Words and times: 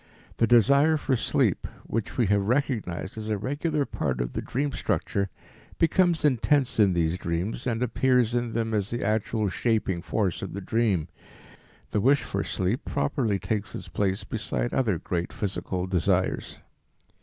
The 0.37 0.47
desire 0.47 0.97
for 0.97 1.15
sleep 1.15 1.67
which 1.85 2.17
we 2.17 2.25
have 2.25 2.41
recognized 2.47 3.19
as 3.19 3.29
a 3.29 3.37
regular 3.37 3.85
part 3.85 4.19
of 4.19 4.33
the 4.33 4.41
dream 4.41 4.71
structure 4.71 5.29
becomes 5.77 6.25
intense 6.25 6.79
in 6.79 6.93
these 6.93 7.19
dreams 7.19 7.67
and 7.67 7.83
appears 7.83 8.33
in 8.33 8.53
them 8.53 8.73
as 8.73 8.89
the 8.89 9.03
actual 9.03 9.47
shaping 9.47 10.01
force 10.01 10.41
of 10.41 10.53
the 10.53 10.59
dream. 10.59 11.07
The 11.91 12.01
wish 12.01 12.23
for 12.23 12.43
sleep 12.43 12.83
properly 12.83 13.37
takes 13.37 13.75
its 13.75 13.89
place 13.89 14.23
beside 14.23 14.73
other 14.73 14.97
great 14.97 15.31
physical 15.31 15.85
desires. 15.85 16.57